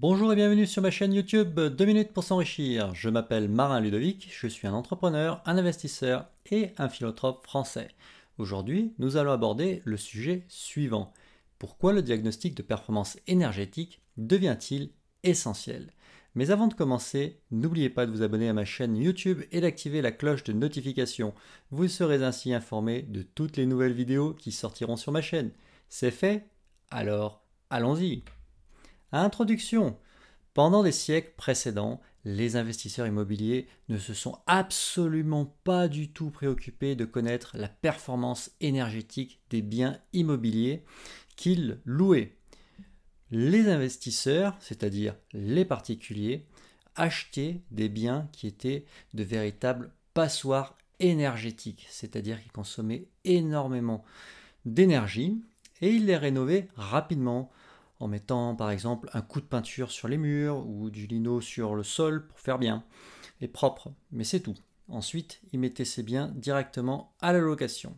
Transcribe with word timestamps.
Bonjour 0.00 0.32
et 0.32 0.36
bienvenue 0.36 0.66
sur 0.66 0.80
ma 0.80 0.90
chaîne 0.90 1.12
YouTube 1.12 1.60
2 1.60 1.84
minutes 1.84 2.14
pour 2.14 2.24
s'enrichir. 2.24 2.94
Je 2.94 3.10
m'appelle 3.10 3.50
Marin 3.50 3.80
Ludovic, 3.80 4.30
je 4.32 4.46
suis 4.46 4.66
un 4.66 4.72
entrepreneur, 4.72 5.42
un 5.44 5.58
investisseur 5.58 6.26
et 6.50 6.70
un 6.78 6.88
philanthrope 6.88 7.44
français. 7.44 7.88
Aujourd'hui, 8.38 8.94
nous 8.98 9.18
allons 9.18 9.32
aborder 9.32 9.82
le 9.84 9.98
sujet 9.98 10.46
suivant. 10.48 11.12
Pourquoi 11.58 11.92
le 11.92 12.00
diagnostic 12.00 12.54
de 12.54 12.62
performance 12.62 13.18
énergétique 13.26 14.00
devient-il 14.16 14.88
essentiel? 15.22 15.92
Mais 16.34 16.50
avant 16.50 16.68
de 16.68 16.72
commencer, 16.72 17.42
n'oubliez 17.50 17.90
pas 17.90 18.06
de 18.06 18.10
vous 18.10 18.22
abonner 18.22 18.48
à 18.48 18.54
ma 18.54 18.64
chaîne 18.64 18.96
YouTube 18.96 19.42
et 19.52 19.60
d'activer 19.60 20.00
la 20.00 20.12
cloche 20.12 20.44
de 20.44 20.54
notification. 20.54 21.34
Vous 21.72 21.88
serez 21.88 22.24
ainsi 22.24 22.54
informé 22.54 23.02
de 23.02 23.20
toutes 23.20 23.58
les 23.58 23.66
nouvelles 23.66 23.92
vidéos 23.92 24.32
qui 24.32 24.50
sortiront 24.50 24.96
sur 24.96 25.12
ma 25.12 25.20
chaîne. 25.20 25.50
C'est 25.90 26.10
fait? 26.10 26.46
Alors, 26.90 27.44
allons-y 27.68 28.24
Introduction. 29.12 29.96
Pendant 30.54 30.84
des 30.84 30.92
siècles 30.92 31.32
précédents, 31.36 32.00
les 32.24 32.54
investisseurs 32.54 33.08
immobiliers 33.08 33.66
ne 33.88 33.98
se 33.98 34.14
sont 34.14 34.38
absolument 34.46 35.52
pas 35.64 35.88
du 35.88 36.12
tout 36.12 36.30
préoccupés 36.30 36.94
de 36.94 37.04
connaître 37.04 37.56
la 37.56 37.68
performance 37.68 38.52
énergétique 38.60 39.40
des 39.50 39.62
biens 39.62 39.98
immobiliers 40.12 40.84
qu'ils 41.34 41.80
louaient. 41.84 42.36
Les 43.32 43.68
investisseurs, 43.68 44.56
c'est-à-dire 44.60 45.16
les 45.32 45.64
particuliers, 45.64 46.46
achetaient 46.94 47.62
des 47.72 47.88
biens 47.88 48.28
qui 48.30 48.46
étaient 48.46 48.84
de 49.14 49.24
véritables 49.24 49.92
passoires 50.14 50.76
énergétiques, 51.00 51.86
c'est-à-dire 51.90 52.40
qui 52.40 52.50
consommaient 52.50 53.06
énormément 53.24 54.04
d'énergie, 54.66 55.40
et 55.80 55.90
ils 55.90 56.06
les 56.06 56.16
rénovaient 56.16 56.68
rapidement 56.76 57.50
en 58.00 58.08
mettant 58.08 58.56
par 58.56 58.70
exemple 58.70 59.08
un 59.12 59.20
coup 59.20 59.40
de 59.40 59.46
peinture 59.46 59.90
sur 59.90 60.08
les 60.08 60.18
murs 60.18 60.66
ou 60.66 60.90
du 60.90 61.06
lino 61.06 61.40
sur 61.40 61.74
le 61.74 61.84
sol 61.84 62.26
pour 62.26 62.40
faire 62.40 62.58
bien 62.58 62.84
et 63.40 63.48
propre, 63.48 63.92
mais 64.10 64.24
c'est 64.24 64.40
tout. 64.40 64.56
Ensuite, 64.88 65.40
ils 65.52 65.60
mettaient 65.60 65.84
ces 65.84 66.02
biens 66.02 66.32
directement 66.34 67.14
à 67.20 67.32
la 67.32 67.38
location. 67.38 67.96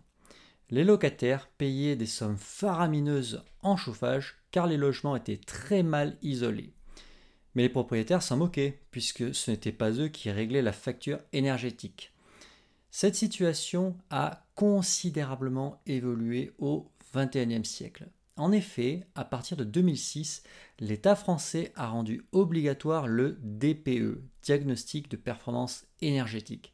Les 0.71 0.85
locataires 0.85 1.49
payaient 1.59 1.97
des 1.97 2.07
sommes 2.07 2.37
faramineuses 2.37 3.45
en 3.63 3.77
chauffage 3.77 4.39
car 4.51 4.67
les 4.67 4.77
logements 4.77 5.17
étaient 5.17 5.39
très 5.39 5.83
mal 5.83 6.17
isolés. 6.23 6.75
Mais 7.55 7.63
les 7.63 7.69
propriétaires 7.69 8.23
s'en 8.23 8.37
moquaient 8.37 8.81
puisque 8.91 9.35
ce 9.35 9.51
n'était 9.51 9.73
pas 9.73 9.91
eux 9.93 10.09
qui 10.09 10.31
réglaient 10.31 10.63
la 10.63 10.73
facture 10.73 11.19
énergétique. 11.33 12.13
Cette 12.91 13.17
situation 13.17 13.97
a 14.11 14.45
considérablement 14.55 15.81
évolué 15.87 16.53
au 16.59 16.91
XXIe 17.15 17.65
siècle. 17.65 18.09
En 18.37 18.51
effet, 18.51 19.07
à 19.15 19.25
partir 19.25 19.57
de 19.57 19.65
2006, 19.65 20.43
l'État 20.81 21.17
français 21.17 21.73
a 21.77 21.89
rendu 21.89 22.25
obligatoire 22.33 23.07
le 23.07 23.39
DPE, 23.43 24.23
diagnostic 24.43 25.11
de 25.11 25.17
performance 25.17 25.85
énergétique. 26.01 26.73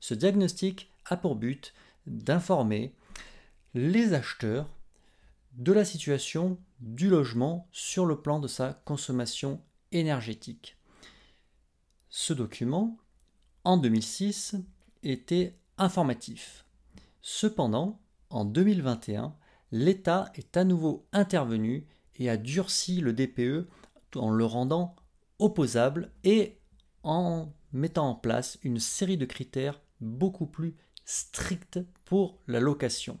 Ce 0.00 0.14
diagnostic 0.14 0.90
a 1.06 1.16
pour 1.16 1.36
but 1.36 1.72
d'informer 2.06 2.94
les 3.74 4.12
acheteurs 4.12 4.68
de 5.52 5.72
la 5.72 5.84
situation 5.84 6.58
du 6.80 7.08
logement 7.08 7.68
sur 7.72 8.04
le 8.04 8.20
plan 8.20 8.40
de 8.40 8.48
sa 8.48 8.80
consommation 8.84 9.60
énergétique. 9.92 10.76
Ce 12.10 12.32
document, 12.32 12.98
en 13.64 13.76
2006, 13.76 14.56
était 15.02 15.56
informatif. 15.76 16.64
Cependant, 17.22 18.00
en 18.30 18.44
2021, 18.44 19.34
l'État 19.70 20.30
est 20.34 20.56
à 20.56 20.64
nouveau 20.64 21.06
intervenu 21.12 21.86
et 22.16 22.30
a 22.30 22.36
durci 22.36 23.00
le 23.00 23.12
DPE 23.12 23.68
en 24.16 24.30
le 24.30 24.44
rendant 24.44 24.96
opposable 25.38 26.10
et 26.24 26.58
en 27.02 27.52
mettant 27.72 28.10
en 28.10 28.14
place 28.14 28.58
une 28.62 28.80
série 28.80 29.16
de 29.16 29.24
critères 29.24 29.80
beaucoup 30.00 30.46
plus 30.46 30.76
stricts 31.04 31.80
pour 32.04 32.38
la 32.46 32.60
location. 32.60 33.18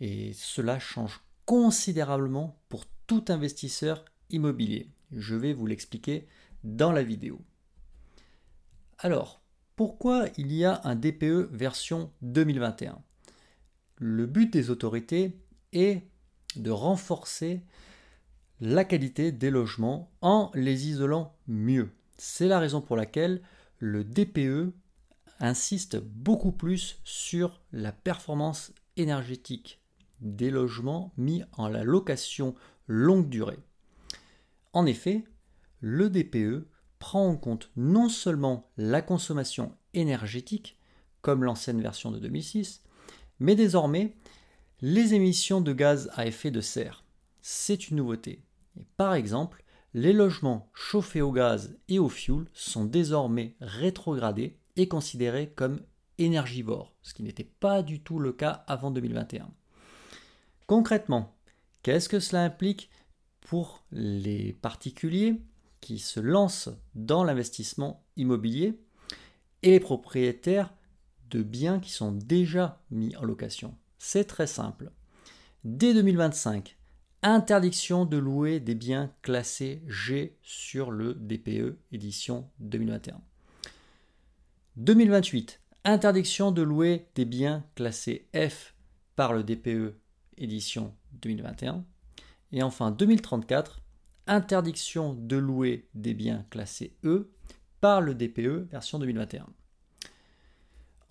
Et 0.00 0.32
cela 0.32 0.78
change 0.78 1.20
considérablement 1.44 2.60
pour 2.68 2.84
tout 3.06 3.24
investisseur 3.28 4.04
immobilier. 4.30 4.90
Je 5.10 5.34
vais 5.34 5.52
vous 5.52 5.66
l'expliquer 5.66 6.26
dans 6.64 6.92
la 6.92 7.02
vidéo. 7.02 7.40
Alors, 8.98 9.42
pourquoi 9.76 10.26
il 10.36 10.52
y 10.52 10.64
a 10.64 10.80
un 10.84 10.94
DPE 10.94 11.48
version 11.50 12.12
2021 12.22 13.02
le 13.96 14.26
but 14.26 14.52
des 14.52 14.70
autorités 14.70 15.38
est 15.72 16.02
de 16.56 16.70
renforcer 16.70 17.62
la 18.60 18.84
qualité 18.84 19.32
des 19.32 19.50
logements 19.50 20.12
en 20.20 20.50
les 20.54 20.88
isolant 20.88 21.36
mieux. 21.46 21.90
C'est 22.18 22.48
la 22.48 22.58
raison 22.60 22.80
pour 22.80 22.96
laquelle 22.96 23.42
le 23.78 24.04
DPE 24.04 24.72
insiste 25.40 25.98
beaucoup 25.98 26.52
plus 26.52 27.00
sur 27.04 27.60
la 27.72 27.90
performance 27.90 28.72
énergétique 28.96 29.80
des 30.20 30.50
logements 30.50 31.12
mis 31.16 31.42
en 31.52 31.68
la 31.68 31.82
location 31.82 32.54
longue 32.86 33.28
durée. 33.28 33.58
En 34.72 34.86
effet, 34.86 35.24
le 35.80 36.08
DPE 36.08 36.68
prend 37.00 37.26
en 37.26 37.36
compte 37.36 37.70
non 37.74 38.08
seulement 38.08 38.70
la 38.76 39.02
consommation 39.02 39.76
énergétique, 39.94 40.78
comme 41.20 41.42
l'ancienne 41.42 41.82
version 41.82 42.12
de 42.12 42.20
2006, 42.20 42.82
mais 43.42 43.56
désormais, 43.56 44.14
les 44.80 45.14
émissions 45.14 45.60
de 45.60 45.72
gaz 45.72 46.10
à 46.14 46.26
effet 46.26 46.52
de 46.52 46.60
serre, 46.60 47.04
c'est 47.40 47.88
une 47.88 47.96
nouveauté. 47.96 48.40
par 48.96 49.14
exemple, 49.14 49.64
les 49.94 50.12
logements 50.12 50.70
chauffés 50.72 51.20
au 51.20 51.32
gaz 51.32 51.76
et 51.88 51.98
au 51.98 52.08
fioul 52.08 52.46
sont 52.54 52.84
désormais 52.84 53.56
rétrogradés 53.60 54.56
et 54.76 54.86
considérés 54.86 55.52
comme 55.54 55.80
énergivores, 56.18 56.94
ce 57.02 57.14
qui 57.14 57.24
n'était 57.24 57.50
pas 57.58 57.82
du 57.82 58.00
tout 58.00 58.20
le 58.20 58.32
cas 58.32 58.64
avant 58.68 58.92
2021. 58.92 59.50
Concrètement, 60.68 61.36
qu'est-ce 61.82 62.08
que 62.08 62.20
cela 62.20 62.44
implique 62.44 62.90
pour 63.40 63.84
les 63.90 64.52
particuliers 64.52 65.42
qui 65.80 65.98
se 65.98 66.20
lancent 66.20 66.70
dans 66.94 67.24
l'investissement 67.24 68.06
immobilier 68.16 68.80
et 69.62 69.70
les 69.70 69.80
propriétaires 69.80 70.72
de 71.32 71.42
biens 71.42 71.80
qui 71.80 71.90
sont 71.90 72.12
déjà 72.12 72.80
mis 72.90 73.16
en 73.16 73.24
location. 73.24 73.74
C'est 73.98 74.24
très 74.24 74.46
simple. 74.46 74.92
Dès 75.64 75.94
2025, 75.94 76.76
interdiction 77.22 78.04
de 78.04 78.18
louer 78.18 78.60
des 78.60 78.74
biens 78.74 79.12
classés 79.22 79.82
G 79.88 80.36
sur 80.42 80.90
le 80.90 81.14
DPE 81.14 81.76
édition 81.90 82.48
2021. 82.60 83.20
2028, 84.76 85.60
interdiction 85.84 86.52
de 86.52 86.62
louer 86.62 87.06
des 87.14 87.24
biens 87.24 87.64
classés 87.74 88.28
F 88.34 88.74
par 89.16 89.32
le 89.32 89.42
DPE 89.42 89.94
édition 90.36 90.94
2021. 91.12 91.84
Et 92.52 92.62
enfin 92.62 92.90
2034, 92.90 93.82
interdiction 94.26 95.14
de 95.14 95.36
louer 95.36 95.88
des 95.94 96.14
biens 96.14 96.44
classés 96.50 96.96
E 97.04 97.30
par 97.80 98.00
le 98.00 98.14
DPE 98.14 98.68
version 98.70 98.98
2021. 98.98 99.46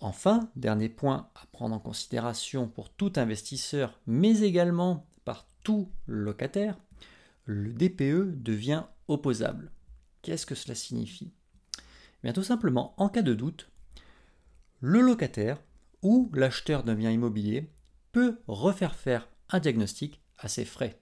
Enfin, 0.04 0.50
dernier 0.56 0.88
point 0.88 1.28
à 1.36 1.46
prendre 1.52 1.76
en 1.76 1.78
considération 1.78 2.66
pour 2.66 2.90
tout 2.90 3.12
investisseur, 3.14 4.00
mais 4.08 4.40
également 4.40 5.06
par 5.24 5.46
tout 5.62 5.88
locataire, 6.08 6.76
le 7.44 7.72
DPE 7.72 8.42
devient 8.42 8.82
opposable. 9.06 9.70
Qu'est-ce 10.22 10.44
que 10.44 10.56
cela 10.56 10.74
signifie? 10.74 11.30
Eh 11.78 11.82
Bien 12.24 12.32
tout 12.32 12.42
simplement, 12.42 12.94
en 12.96 13.08
cas 13.08 13.22
de 13.22 13.32
doute, 13.32 13.70
le 14.80 15.00
locataire 15.00 15.62
ou 16.02 16.28
l'acheteur 16.34 16.82
d'un 16.82 16.96
bien 16.96 17.12
immobilier 17.12 17.70
peut 18.10 18.40
refaire 18.48 18.96
faire 18.96 19.28
un 19.50 19.60
diagnostic 19.60 20.20
à 20.36 20.48
ses 20.48 20.64
frais. 20.64 21.00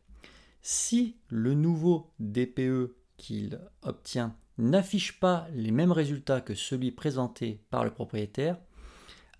Si 0.61 1.17
le 1.29 1.55
nouveau 1.55 2.13
DPE 2.19 2.95
qu'il 3.17 3.61
obtient 3.81 4.37
n'affiche 4.59 5.19
pas 5.19 5.49
les 5.55 5.71
mêmes 5.71 5.93
résultats 5.93 6.43
que 6.43 6.55
celui 6.55 6.91
présenté 6.91 7.65
par 7.71 7.83
le 7.83 7.95
propriétaire, 7.95 8.59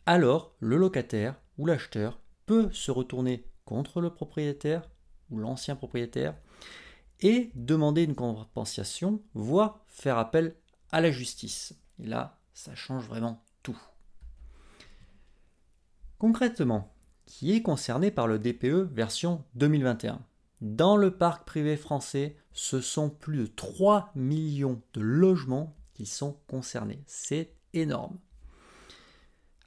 alors 0.07 0.55
le 0.61 0.77
locataire 0.77 1.41
ou 1.59 1.67
l'acheteur 1.67 2.21
peut 2.47 2.71
se 2.73 2.91
retourner 2.91 3.45
contre 3.65 4.01
le 4.01 4.11
propriétaire 4.11 4.89
ou 5.31 5.39
l'ancien 5.39 5.77
propriétaire 5.77 6.35
et 7.21 7.51
demander 7.55 8.05
une 8.05 8.15
compensation, 8.15 9.23
voire 9.35 9.85
faire 9.89 10.19
appel 10.19 10.57
à 10.91 11.01
la 11.01 11.11
justice. 11.11 11.75
Et 12.03 12.07
là, 12.07 12.39
ça 12.55 12.75
change 12.75 13.07
vraiment 13.07 13.45
tout. 13.63 13.79
Concrètement, 16.19 16.93
qui 17.27 17.53
est 17.53 17.63
concerné 17.63 18.11
par 18.11 18.27
le 18.27 18.39
DPE 18.39 18.93
version 18.93 19.45
2021 19.55 20.21
Dans 20.61 20.97
le 20.97 21.17
parc 21.17 21.47
privé 21.47 21.77
français, 21.77 22.37
ce 22.53 22.81
sont 22.81 23.09
plus 23.09 23.37
de 23.37 23.47
3 23.47 24.11
millions 24.15 24.83
de 24.95 25.01
logements 25.01 25.77
qui 25.95 26.07
sont 26.07 26.39
concernés. 26.49 27.03
C'est 27.07 27.55
énorme. 27.73 28.19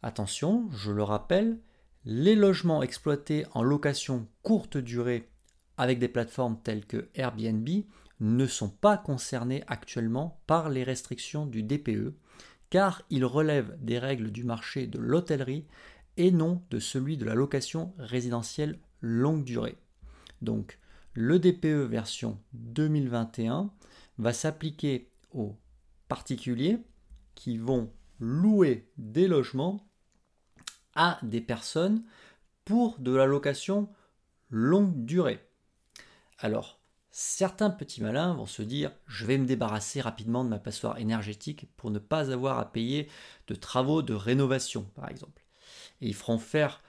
Attention, 0.04 0.70
je 0.72 0.92
le 0.92 1.02
rappelle, 1.02 1.60
les 2.04 2.36
logements 2.36 2.84
exploités 2.84 3.46
en 3.54 3.64
location 3.64 4.28
courte 4.42 4.76
durée 4.76 5.30
avec 5.78 5.98
des 5.98 6.10
plateformes 6.10 6.60
telles 6.62 6.86
que 6.86 7.08
Airbnb 7.16 7.70
ne 8.20 8.46
sont 8.46 8.70
pas 8.70 8.98
concernés 8.98 9.64
actuellement 9.68 10.42
par 10.46 10.70
les 10.70 10.84
restrictions 10.84 11.46
du 11.46 11.64
DPE, 11.64 12.14
car 12.70 13.02
ils 13.10 13.24
relèvent 13.24 13.78
des 13.80 13.98
règles 13.98 14.30
du 14.30 14.44
marché 14.44 14.88
de 14.88 15.00
l'hôtellerie 15.00 15.66
et 16.18 16.32
non 16.32 16.62
de 16.70 16.80
celui 16.80 17.16
de 17.16 17.24
la 17.24 17.34
location 17.34 17.94
résidentielle 17.98 18.80
longue 19.00 19.46
durée. 19.46 19.78
Donc, 20.42 20.80
le 21.14 21.40
DPE 21.40 21.88
version 21.88 22.40
2021 22.52 23.72
va 24.18 24.34
s'appliquer 24.34 25.12
aux 25.32 25.56
particuliers 26.10 26.80
qui 27.36 27.58
vont 27.58 27.90
louer 28.20 28.92
des 28.98 29.30
logements 29.30 29.88
à 30.96 31.20
des 31.24 31.42
personnes 31.42 32.04
pour 32.66 32.98
de 33.00 33.14
la 33.14 33.26
location 33.26 33.90
longue 34.50 35.06
durée. 35.06 35.40
Alors, 36.40 36.80
certains 37.12 37.70
petits 37.70 38.02
malins 38.02 38.34
vont 38.34 38.46
se 38.46 38.62
dire 38.62 38.92
je 39.08 39.26
vais 39.26 39.38
me 39.38 39.46
débarrasser 39.46 40.02
rapidement 40.02 40.44
de 40.44 40.50
ma 40.50 40.60
passoire 40.60 40.98
énergétique 41.00 41.68
pour 41.78 41.92
ne 41.92 42.00
pas 42.00 42.32
avoir 42.32 42.60
à 42.60 42.72
payer 42.72 43.10
de 43.48 43.56
travaux 43.56 44.02
de 44.02 44.14
rénovation, 44.14 44.84
par 44.96 45.10
exemple. 45.10 45.44
Et 46.02 46.08
ils 46.08 46.16
feront 46.16 46.40
faire 46.40 46.82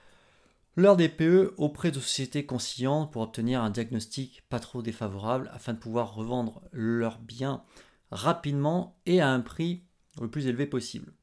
leur 0.75 0.97
DPE 0.97 1.53
auprès 1.57 1.91
de 1.91 1.99
sociétés 1.99 2.45
conciliantes 2.45 3.11
pour 3.11 3.21
obtenir 3.21 3.61
un 3.61 3.69
diagnostic 3.69 4.43
pas 4.49 4.59
trop 4.59 4.81
défavorable 4.81 5.49
afin 5.53 5.73
de 5.73 5.79
pouvoir 5.79 6.13
revendre 6.13 6.61
leurs 6.71 7.19
biens 7.19 7.63
rapidement 8.11 8.99
et 9.05 9.21
à 9.21 9.29
un 9.29 9.39
prix 9.39 9.83
le 10.19 10.29
plus 10.29 10.47
élevé 10.47 10.65
possible. 10.65 11.13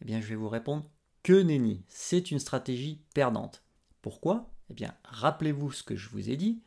Eh 0.00 0.04
bien, 0.04 0.20
je 0.20 0.26
vais 0.26 0.36
vous 0.36 0.48
répondre 0.48 0.90
que 1.22 1.32
nenni, 1.32 1.82
c'est 1.88 2.30
une 2.30 2.38
stratégie 2.38 3.00
perdante. 3.14 3.62
Pourquoi? 4.02 4.50
Eh 4.70 4.74
bien, 4.74 4.94
rappelez-vous 5.04 5.72
ce 5.72 5.82
que 5.82 5.96
je 5.96 6.08
vous 6.08 6.30
ai 6.30 6.36
dit. 6.36 6.60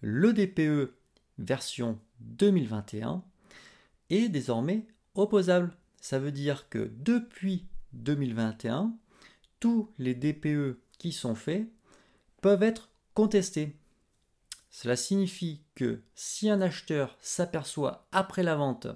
Le 0.00 0.32
DPE 0.32 0.94
version 1.38 1.98
2021 2.20 3.22
est 4.10 4.28
désormais 4.28 4.86
opposable. 5.14 5.72
Ça 6.00 6.18
veut 6.18 6.32
dire 6.32 6.68
que 6.68 6.90
depuis 6.98 7.66
2021, 7.92 8.94
tous 9.60 9.90
les 9.98 10.14
DPE 10.14 10.78
qui 10.98 11.12
sont 11.12 11.34
faits 11.34 11.66
peuvent 12.40 12.62
être 12.62 12.90
contestés. 13.14 13.76
Cela 14.70 14.96
signifie 14.96 15.62
que 15.74 16.02
si 16.14 16.50
un 16.50 16.60
acheteur 16.60 17.16
s'aperçoit 17.20 18.06
après 18.12 18.42
la 18.42 18.56
vente 18.56 18.88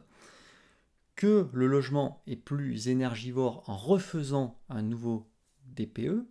que 1.19 1.49
le 1.53 1.67
logement 1.67 2.23
est 2.29 2.37
plus 2.37 2.87
énergivore 2.87 3.65
en 3.67 3.77
refaisant 3.77 4.57
un 4.69 4.83
nouveau 4.83 5.29
DPE, 5.65 6.25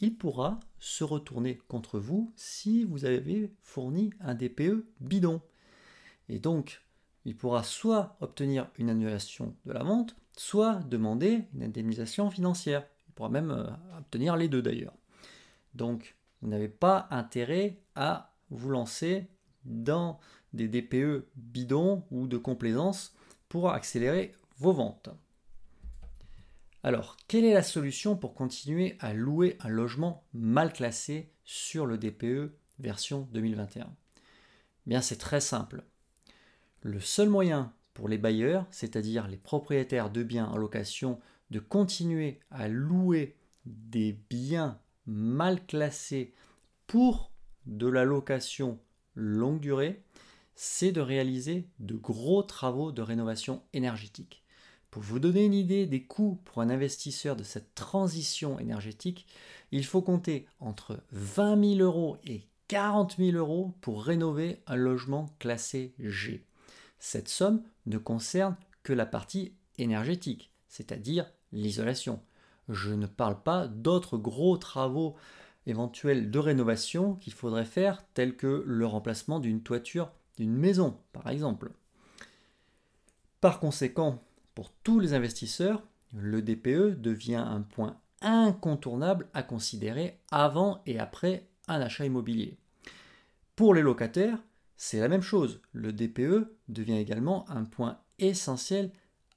il 0.00 0.16
pourra 0.16 0.60
se 0.78 1.02
retourner 1.02 1.58
contre 1.66 1.98
vous 1.98 2.32
si 2.36 2.84
vous 2.84 3.04
avez 3.04 3.52
fourni 3.62 4.12
un 4.20 4.36
DPE 4.36 4.86
bidon. 5.00 5.42
Et 6.28 6.38
donc, 6.38 6.84
il 7.24 7.36
pourra 7.36 7.64
soit 7.64 8.16
obtenir 8.20 8.70
une 8.78 8.90
annulation 8.90 9.56
de 9.66 9.72
la 9.72 9.82
vente, 9.82 10.14
soit 10.36 10.76
demander 10.88 11.42
une 11.52 11.64
indemnisation 11.64 12.30
financière. 12.30 12.86
Il 13.08 13.14
pourra 13.14 13.30
même 13.30 13.50
euh, 13.50 13.66
obtenir 13.98 14.36
les 14.36 14.48
deux 14.48 14.62
d'ailleurs. 14.62 14.94
Donc, 15.74 16.14
vous 16.42 16.48
n'avez 16.48 16.68
pas 16.68 17.08
intérêt 17.10 17.80
à 17.96 18.36
vous 18.50 18.70
lancer 18.70 19.26
dans 19.64 20.20
des 20.52 20.68
DPE 20.68 21.26
bidons 21.34 22.04
ou 22.12 22.28
de 22.28 22.38
complaisance 22.38 23.16
pour 23.48 23.70
accélérer 23.70 24.32
vos 24.58 24.72
ventes. 24.72 25.10
Alors, 26.82 27.16
quelle 27.26 27.44
est 27.44 27.54
la 27.54 27.62
solution 27.62 28.16
pour 28.16 28.34
continuer 28.34 28.96
à 29.00 29.12
louer 29.12 29.56
un 29.60 29.68
logement 29.68 30.24
mal 30.32 30.72
classé 30.72 31.32
sur 31.44 31.86
le 31.86 31.98
DPE 31.98 32.52
version 32.78 33.28
2021 33.32 33.92
Bien, 34.86 35.00
c'est 35.02 35.18
très 35.18 35.40
simple. 35.40 35.84
Le 36.82 37.00
seul 37.00 37.28
moyen 37.28 37.72
pour 37.94 38.08
les 38.08 38.18
bailleurs, 38.18 38.66
c'est-à-dire 38.70 39.26
les 39.26 39.36
propriétaires 39.36 40.10
de 40.10 40.22
biens 40.22 40.46
en 40.46 40.56
location, 40.56 41.18
de 41.50 41.58
continuer 41.58 42.38
à 42.50 42.68
louer 42.68 43.36
des 43.66 44.18
biens 44.30 44.78
mal 45.06 45.64
classés 45.66 46.32
pour 46.86 47.32
de 47.66 47.88
la 47.88 48.04
location 48.04 48.78
longue 49.14 49.60
durée, 49.60 50.02
c'est 50.60 50.90
de 50.90 51.00
réaliser 51.00 51.68
de 51.78 51.94
gros 51.94 52.42
travaux 52.42 52.90
de 52.90 53.00
rénovation 53.00 53.62
énergétique. 53.74 54.42
Pour 54.90 55.02
vous 55.02 55.20
donner 55.20 55.44
une 55.44 55.54
idée 55.54 55.86
des 55.86 56.02
coûts 56.02 56.40
pour 56.44 56.60
un 56.60 56.68
investisseur 56.68 57.36
de 57.36 57.44
cette 57.44 57.76
transition 57.76 58.58
énergétique, 58.58 59.28
il 59.70 59.86
faut 59.86 60.02
compter 60.02 60.46
entre 60.58 60.98
20 61.12 61.76
000 61.76 61.88
euros 61.88 62.16
et 62.24 62.42
40 62.66 63.18
000 63.18 63.36
euros 63.36 63.72
pour 63.80 64.02
rénover 64.02 64.60
un 64.66 64.74
logement 64.74 65.26
classé 65.38 65.94
G. 66.00 66.44
Cette 66.98 67.28
somme 67.28 67.62
ne 67.86 67.98
concerne 67.98 68.56
que 68.82 68.92
la 68.92 69.06
partie 69.06 69.52
énergétique, 69.78 70.50
c'est-à-dire 70.66 71.30
l'isolation. 71.52 72.20
Je 72.68 72.92
ne 72.92 73.06
parle 73.06 73.40
pas 73.44 73.68
d'autres 73.68 74.18
gros 74.18 74.56
travaux 74.56 75.14
éventuels 75.68 76.32
de 76.32 76.38
rénovation 76.40 77.14
qu'il 77.14 77.32
faudrait 77.32 77.64
faire, 77.64 78.02
tels 78.12 78.36
que 78.36 78.64
le 78.66 78.86
remplacement 78.86 79.38
d'une 79.38 79.62
toiture 79.62 80.10
d'une 80.38 80.56
maison, 80.56 80.96
par 81.12 81.28
exemple. 81.28 81.72
Par 83.40 83.60
conséquent, 83.60 84.22
pour 84.54 84.70
tous 84.82 85.00
les 85.00 85.14
investisseurs, 85.14 85.82
le 86.14 86.42
DPE 86.42 87.00
devient 87.00 87.36
un 87.36 87.62
point 87.62 88.00
incontournable 88.20 89.28
à 89.34 89.42
considérer 89.42 90.20
avant 90.30 90.82
et 90.86 90.98
après 90.98 91.48
un 91.66 91.80
achat 91.80 92.06
immobilier. 92.06 92.56
Pour 93.56 93.74
les 93.74 93.82
locataires, 93.82 94.38
c'est 94.76 95.00
la 95.00 95.08
même 95.08 95.22
chose. 95.22 95.60
Le 95.72 95.92
DPE 95.92 96.48
devient 96.68 96.98
également 96.98 97.48
un 97.50 97.64
point 97.64 97.98
essentiel 98.18 98.92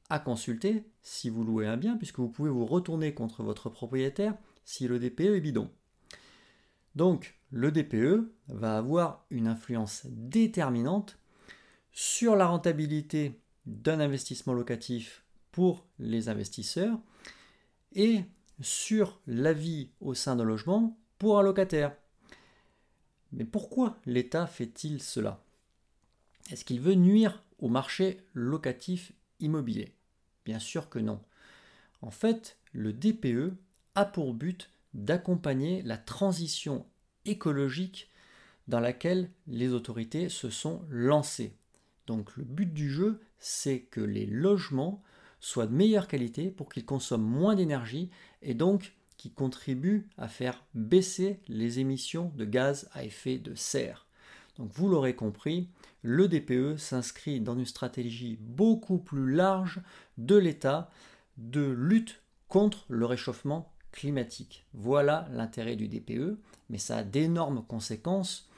à 0.09 0.19
consulter 0.19 0.85
si 1.01 1.29
vous 1.29 1.43
louez 1.43 1.67
un 1.67 1.77
bien, 1.77 1.97
puisque 1.97 2.19
vous 2.19 2.29
pouvez 2.29 2.51
vous 2.51 2.65
retourner 2.65 3.13
contre 3.13 3.43
votre 3.43 3.69
propriétaire 3.69 4.35
si 4.65 4.87
le 4.87 4.99
DPE 4.99 5.21
est 5.21 5.41
bidon. 5.41 5.71
Donc, 6.95 7.40
le 7.51 7.71
DPE 7.71 8.31
va 8.47 8.77
avoir 8.77 9.25
une 9.29 9.47
influence 9.47 10.05
déterminante 10.07 11.17
sur 11.91 12.35
la 12.35 12.47
rentabilité 12.47 13.39
d'un 13.65 13.99
investissement 13.99 14.53
locatif 14.53 15.23
pour 15.51 15.85
les 15.99 16.29
investisseurs 16.29 16.97
et 17.93 18.23
sur 18.61 19.19
la 19.27 19.53
vie 19.53 19.89
au 19.99 20.13
sein 20.13 20.35
d'un 20.35 20.45
logement 20.45 20.97
pour 21.17 21.37
un 21.37 21.43
locataire. 21.43 21.95
Mais 23.33 23.45
pourquoi 23.45 23.97
l'État 24.05 24.47
fait-il 24.47 25.01
cela? 25.01 25.43
Est-ce 26.49 26.65
qu'il 26.65 26.79
veut 26.79 26.95
nuire 26.95 27.43
au 27.59 27.67
marché 27.67 28.25
locatif 28.33 29.13
immobilier? 29.39 29.93
Bien 30.45 30.59
sûr 30.59 30.89
que 30.89 30.99
non. 30.99 31.21
En 32.01 32.11
fait, 32.11 32.57
le 32.71 32.93
DPE 32.93 33.53
a 33.95 34.05
pour 34.05 34.33
but 34.33 34.69
d'accompagner 34.93 35.81
la 35.83 35.97
transition 35.97 36.85
écologique 37.25 38.09
dans 38.67 38.79
laquelle 38.79 39.29
les 39.47 39.73
autorités 39.73 40.29
se 40.29 40.49
sont 40.49 40.81
lancées. 40.89 41.53
Donc 42.07 42.35
le 42.37 42.43
but 42.43 42.73
du 42.73 42.89
jeu, 42.89 43.19
c'est 43.39 43.79
que 43.79 44.01
les 44.01 44.25
logements 44.25 45.01
soient 45.39 45.67
de 45.67 45.73
meilleure 45.73 46.07
qualité 46.07 46.51
pour 46.51 46.69
qu'ils 46.69 46.85
consomment 46.85 47.25
moins 47.25 47.55
d'énergie 47.55 48.09
et 48.41 48.53
donc 48.53 48.93
qui 49.17 49.31
contribuent 49.31 50.07
à 50.17 50.27
faire 50.27 50.63
baisser 50.73 51.39
les 51.47 51.79
émissions 51.79 52.31
de 52.35 52.45
gaz 52.45 52.89
à 52.93 53.03
effet 53.03 53.37
de 53.37 53.55
serre. 53.55 54.07
Donc 54.57 54.71
vous 54.73 54.89
l'aurez 54.89 55.15
compris, 55.15 55.69
le 56.01 56.27
DPE 56.27 56.77
s'inscrit 56.77 57.39
dans 57.39 57.57
une 57.57 57.65
stratégie 57.65 58.37
beaucoup 58.39 58.97
plus 58.97 59.31
large 59.31 59.81
de 60.17 60.35
l'État 60.35 60.89
de 61.37 61.61
lutte 61.61 62.21
contre 62.47 62.85
le 62.89 63.05
réchauffement 63.05 63.73
climatique. 63.91 64.65
Voilà 64.73 65.27
l'intérêt 65.31 65.75
du 65.75 65.87
DPE, 65.87 66.37
mais 66.69 66.77
ça 66.77 66.97
a 66.97 67.03
d'énormes 67.03 67.63
conséquences 67.65 68.49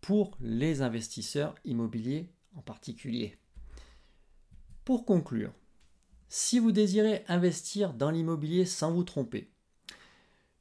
pour 0.00 0.36
les 0.40 0.82
investisseurs 0.82 1.54
immobiliers 1.64 2.28
en 2.56 2.62
particulier. 2.62 3.36
Pour 4.84 5.04
conclure, 5.04 5.52
si 6.28 6.58
vous 6.58 6.72
désirez 6.72 7.24
investir 7.28 7.94
dans 7.94 8.10
l'immobilier 8.10 8.64
sans 8.64 8.92
vous 8.92 9.04
tromper, 9.04 9.50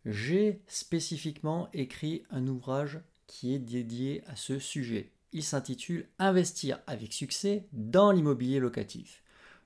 j'ai 0.06 0.62
spécifiquement 0.68 1.70
écrit 1.74 2.24
un 2.30 2.48
ouvrage 2.48 3.00
qui 3.26 3.54
est 3.54 3.60
dédié 3.60 4.24
à 4.28 4.36
ce 4.36 4.60
sujet. 4.60 5.12
Il 5.34 5.44
s'intitule 5.44 6.08
Investir 6.20 6.80
avec 6.88 7.12
succès 7.12 7.68
dans 7.74 8.12
l'immobilier 8.12 8.60
locatif. 8.60 9.24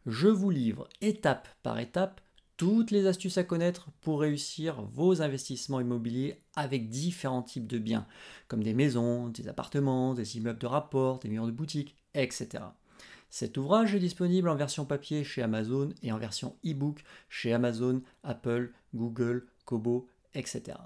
Je 0.07 0.27
vous 0.27 0.49
livre 0.49 0.89
étape 0.99 1.47
par 1.61 1.77
étape 1.77 2.21
toutes 2.61 2.91
les 2.91 3.07
astuces 3.07 3.39
à 3.39 3.43
connaître 3.43 3.89
pour 4.01 4.21
réussir 4.21 4.83
vos 4.83 5.23
investissements 5.23 5.79
immobiliers 5.79 6.43
avec 6.55 6.89
différents 6.89 7.41
types 7.41 7.65
de 7.65 7.79
biens, 7.79 8.05
comme 8.47 8.61
des 8.61 8.75
maisons, 8.75 9.29
des 9.29 9.47
appartements, 9.47 10.13
des 10.13 10.37
immeubles 10.37 10.59
de 10.59 10.67
rapport, 10.67 11.17
des 11.17 11.29
murs 11.29 11.47
de 11.47 11.51
boutique, 11.51 11.95
etc. 12.13 12.63
Cet 13.31 13.57
ouvrage 13.57 13.95
est 13.95 13.99
disponible 13.99 14.47
en 14.47 14.55
version 14.55 14.85
papier 14.85 15.23
chez 15.23 15.41
Amazon 15.41 15.89
et 16.03 16.11
en 16.11 16.19
version 16.19 16.55
e-book 16.63 17.03
chez 17.29 17.51
Amazon, 17.51 18.03
Apple, 18.21 18.71
Google, 18.93 19.47
Kobo, 19.65 20.07
etc. 20.35 20.77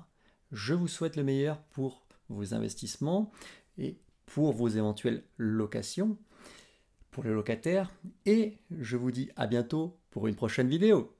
Je 0.53 0.73
vous 0.73 0.87
souhaite 0.87 1.17
le 1.17 1.25
meilleur 1.25 1.61
pour 1.73 2.05
vos 2.29 2.53
investissements 2.53 3.33
et 3.77 3.97
pour 4.27 4.53
vos 4.53 4.69
éventuelles 4.69 5.25
locations. 5.37 6.17
pour 7.11 7.25
les 7.25 7.31
locataires 7.31 7.91
et 8.25 8.59
je 8.71 8.95
vous 8.95 9.11
dis 9.11 9.29
à 9.35 9.45
bientôt 9.45 9.99
pour 10.09 10.27
une 10.27 10.35
prochaine 10.35 10.69
vidéo. 10.69 11.15